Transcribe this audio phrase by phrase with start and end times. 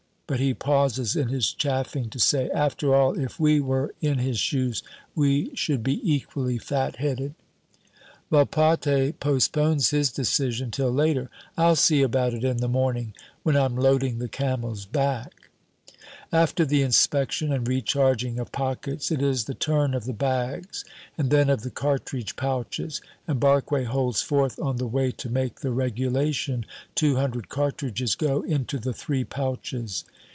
[0.27, 4.39] But he pauses in his chaffing to say, "After all, if we were in his
[4.39, 4.81] shoes
[5.13, 7.33] we should be equally fatheaded."
[8.31, 11.29] Volpatte postpones his decision till later.
[11.57, 15.49] "I'll see about it in the morning, when I'm loading the camel's back."
[16.33, 20.85] After the inspection and recharging of pockets, it is the turn of the bags,
[21.17, 25.59] and then of the cartridge pouches, and Barque holds forth on the way to make
[25.59, 26.65] the regulation
[26.95, 30.05] two hundred cartridges go into the three pouches.